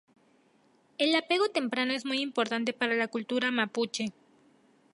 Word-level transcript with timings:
El 0.97 1.13
apego 1.15 1.49
temprano 1.49 1.93
es 1.93 2.05
muy 2.07 2.21
importante 2.21 2.73
para 2.73 2.95
la 2.95 3.07
cultura 3.07 3.51
mapuche. 3.51 4.11